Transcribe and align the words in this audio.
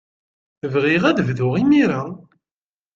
Bɣiɣ 0.73 1.03
ad 1.05 1.19
bduɣ 1.27 1.53
imir-a. 1.61 2.01